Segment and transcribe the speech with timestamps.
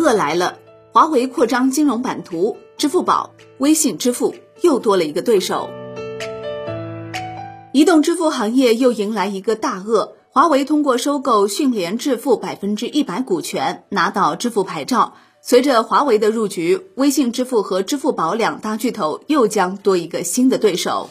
[0.00, 0.58] 恶来了，
[0.92, 5.68] 华为扩张金融版图，支付宝、微信支付又多了一个对手。
[7.72, 15.14] 移动支付行业又迎来一个大鳄，华为通过收购迅联支付百分之一百股权，拿到支付牌照。
[15.42, 21.10] 随着华为的入局，微信支付和支付宝两大巨头又将多一个新的对手。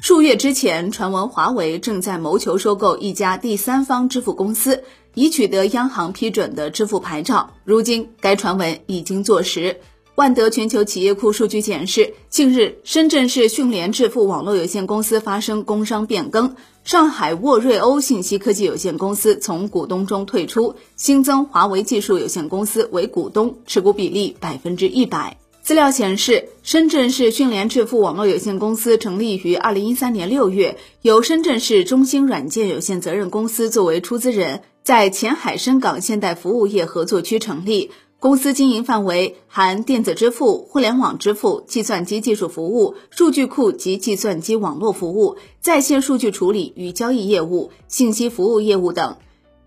[0.00, 4.84] 数月之前，传闻华为正在谋求收购一家第三方支付公司，
[5.16, 7.54] 已取得央行批准的支付牌照。
[7.64, 9.78] 如今，该传闻已经坐实。
[10.14, 25.36] 万德全球企业库数据显示，近日深圳市迅联智付网络有限公司发生工商变更，上海沃瑞欧信息科技有限公司从股东中退出，新增华为技术有限公司为股东，持股比例百分之一百。
[25.62, 37.90] 资料显示，深圳市迅联智付网络有限公司成立于二零一三年六月，由深圳市中兴软件有限责任公司作为出资人，在前海深港现代服务业合作区成立。
[38.20, 49.16] 公司经营范围含电子支付、互联网支付、计算机技术服务、数据库及计算机网络服务、在线数据处理与交易业务、信息服务业务等。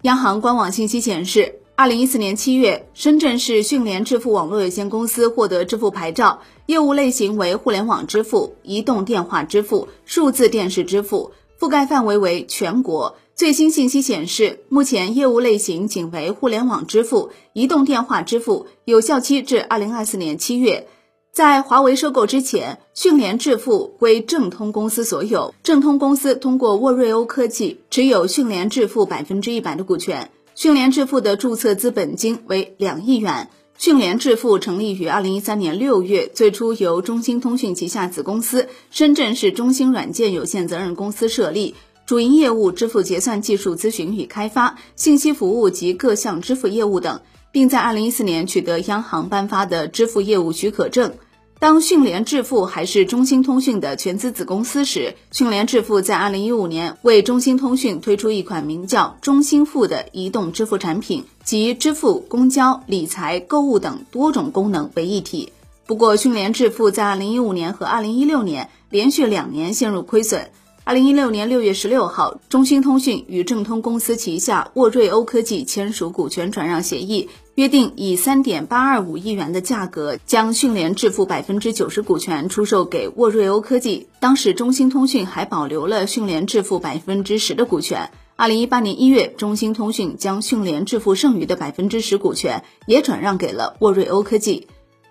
[0.03, 13.17] 央行官网信息显示，二零一四年七月，深圳市迅联支付网络有限公司获得支付牌照，业务类型为互联网支付、移动电话支付、数字电视支付，覆盖范围为全国。
[13.39, 20.85] 最新信息显示，目前业务类型仅为互联网支付、移动电话支付，有效期至二零二四年七月。
[21.31, 30.29] 在华为收购之前，迅联支付归正通公司所有，正通公司通过沃瑞欧科技持有迅联支付百分之一百的股权。
[30.53, 33.49] 迅联支付的注册资本金为两亿元。
[33.77, 41.73] 迅联支付成立于二零一三年六月，最初由中兴通讯旗下子公司深圳市中兴软件有限责任公司设立。
[42.09, 47.21] 主营业务支付结算技术咨询与开发、信息服务及各项支付业务等，
[47.51, 51.13] 并在二零一四年取得央行颁发的支付业务许可证。
[51.59, 65.53] 当讯联支付还是中兴通讯的全资子公司时，讯联支付在二零一五年为中兴通讯推出一款名叫“中兴付”的移动支付产品，集支付、公交、理财、购物等多种功能为一体。
[65.85, 70.49] 不过，讯联支付在二零一五年和二零一六年连续两年陷入亏损。
[70.85, 84.07] 二零一六年六月十六号，中兴通讯与正通公司旗下沃瑞欧科技签署股权转让协议，约定以三点八二五亿元的价格将迅联支付百分之九十股权出售给沃瑞欧科技。
[84.19, 88.09] 当时，中兴通讯还保留了迅联支付百分之十的股权。
[88.35, 94.67] 二零一八年一月，中兴通讯将迅联支付剩余的百分之十股权也转让给了沃瑞欧科技。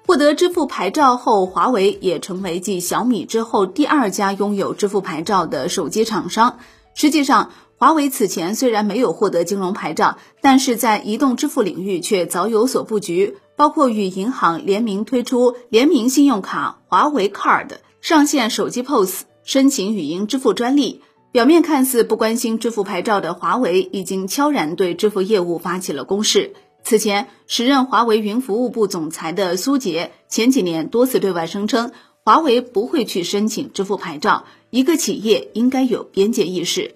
[0.08, 6.60] 获得支付牌照后，华为也成为继小米之后第二家拥有支付牌照的手机厂商。
[6.94, 17.68] 实际上，华为此前虽然没有获得金融牌照，但是在移动支付领域却早有所布局，包括与银行联名推出联名信用卡华为 Card，
[18.00, 21.02] 上线手机 POS，申请语音支付专利。
[21.32, 26.54] 表面看似不关心支付牌照的华为，已经悄然对支付业务发起了攻势。
[26.82, 31.92] 此前，时任华为云服务部总裁的苏杰前几年多次对外声称，
[32.24, 34.46] 华为不会去申请支付牌照。
[34.70, 36.94] 一个企业应该有边界意识。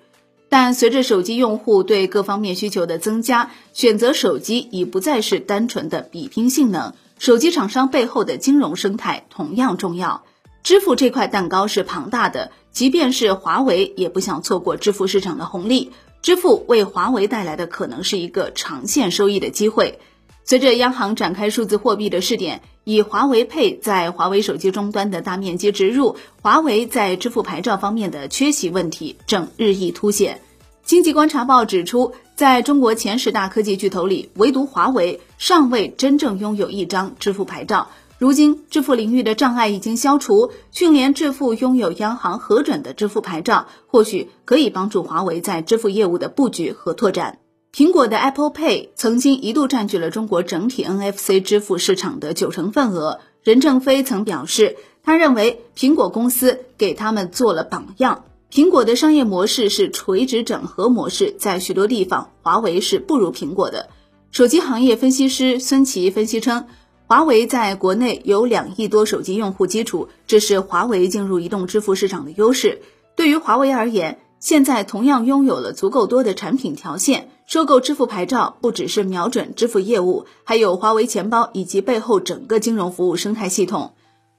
[0.48, 10.24] 但随着手机用户对各方面需求的增加，选择手机已不再是单纯的比拼性能，手机厂商背后的金融生态同样重要。
[10.62, 15.90] 支付这块蛋糕是庞大的，即便是华为也不想错过支付市场的红利。
[16.22, 19.98] 支付为华为带来的可能是一个长线收益的机会。
[20.44, 30.40] 随着央行展开数字货币的试点，以华为配在华为手机终端的大面积植入，华为在支付牌照方面的缺席问题正日益凸显。
[30.84, 37.88] 经济观察报指出，在中国前十大科技巨头里，唯独华为尚未真正拥有一张支付牌照。
[38.22, 47.40] 如今，支付领域的障碍已经消除，迅联支付拥有央行核准的支付牌照，或许可以帮助华为在支付业务的布局和拓展。
[47.74, 53.18] 苹果的 Apple Pay 曾经一度占据了中国整体 NFC 支付市场的九成份额。
[53.42, 58.26] 任正非曾表示，他认为苹果公司给他们做了榜样。
[58.52, 63.88] 苹果的商业模式是垂直整合模式，在许多地方，华为是不如苹果的。
[64.30, 66.66] 手机行业分析师孙琦分析称。
[67.12, 72.80] 华为在国内有两亿多手机用户基础，这是华为进入移动支付市场的优势。
[73.16, 83.92] 对于华为而言，现在同样拥有了足够多的产品条线，收购支付牌照不只是瞄准支付业务，还有华为钱包以及背后整个金融服务生态系统。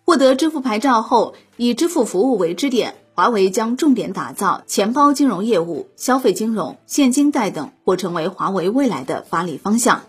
[0.03, 10.01] 获得支付牌照后，以支付服务为支点，华为将重点打造钱包金融业务、消费金融、现金贷等，或成为华为未来的发力方向。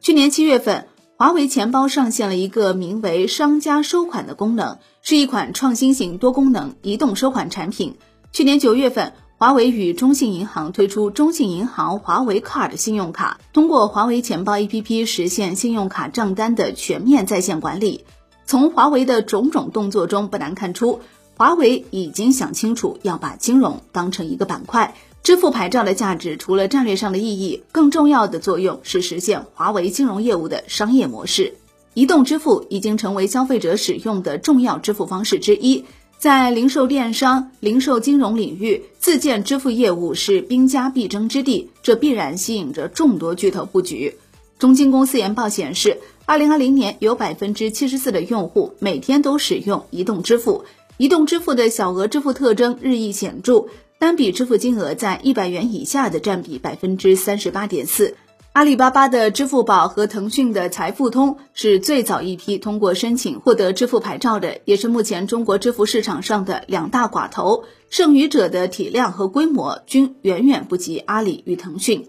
[0.00, 0.88] 去年七月份，
[1.20, 7.98] 华为钱包上线了一个名为“商家收款”的功能，是一款创新型多功能移动收款产品。
[8.32, 18.06] 去年九月份，华为与中信银行推出中信银行华为 Card 信用卡，通过华为钱包 APP 实现信用卡账单的全面在线管理。
[18.46, 21.00] 从华为的种种动作中，不难看出。
[21.36, 31.54] 华为已经想清楚要把金融当成一个板块，支付牌照的价值除了战略上的意义，更重要的作用是实现华为金融业务的商业模式。
[31.92, 35.84] 移动支付已经成为消费者使用的重要支付方式之一，
[36.18, 44.16] 在零售电商、零售金融领域，自建支付业务是兵家必争之地，这必然吸引着众多巨头布局。
[44.58, 50.64] 中金公司研报显示，二零二零年有百分之七十四的用户每天都使用移动支付。
[50.96, 53.68] 移动支付的小额支付特征日益显著，
[54.00, 58.16] 单笔支付金额在一百元以下的占比百分之三十八点四。
[58.54, 67.64] 阿里巴巴的支付宝和腾讯的财付通是最早一批通过申请获得支付牌照的，也是目前中国支付市场上的两大寡头。
[67.90, 72.08] 剩余者的体量和规模均远远不及阿里与腾讯。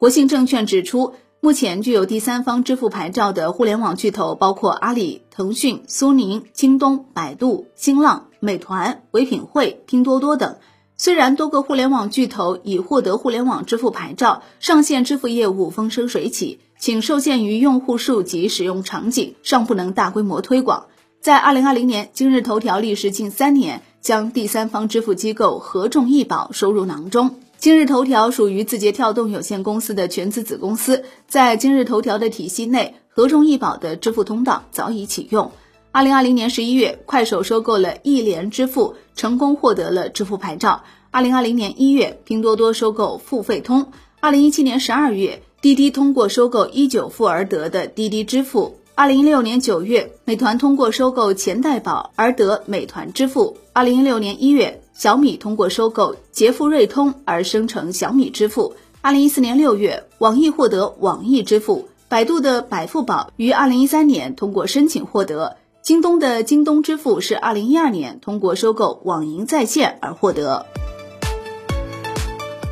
[0.00, 1.14] 国信证券指出。
[1.40, 10.56] 目前具有第三方支付牌照的互联网巨头包括阿里、腾讯、苏宁、京东、百度、新浪、美团、唯品会、拼多多等。
[11.00, 20.86] 虽然多个互联网巨头已获得互联网支付牌照，上线支付业务风生水起，仅受限于用户数及使用场景，尚不能大规模推广。
[21.20, 27.38] 在二零二零年，今日头条历时近三年，将第三方支付机构合众易宝收入囊中。
[27.58, 35.52] 今日头条属于字节跳动有限公司的全资子公司，在今日头条的体系内，合众易宝的支付通道早已启用。
[35.90, 40.84] 二零二零年十一月，快手收购了一联支付，成功获得了支付牌照。
[41.10, 43.92] 二零二零年一月，拼多多收购付费通。
[44.20, 48.78] 二零一七年十二月，滴滴通过收购一九付而得的滴滴支付。
[48.94, 53.58] 二零一六年九月，美团通过收购钱袋宝而得美团支付。
[53.74, 54.80] 二零一六年一月。
[54.94, 58.74] 小米通过收购捷付瑞通而生成小米支付。
[59.00, 61.88] 二零一四年六月，网易获得网易支付。
[62.08, 65.56] 百度的百付宝于二零一三年通过申请获得。
[65.88, 70.66] 京东的京东支付是二零一二年通过收购网银在线而获得。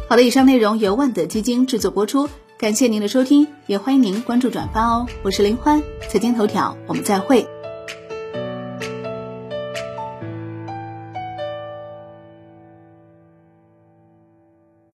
[0.06, 2.28] 好的，以上内容由万德基金制作播出，
[2.58, 5.06] 感谢您的收听，也欢迎您关注转发哦。
[5.22, 7.55] 我是林欢，财经头条，我们再会。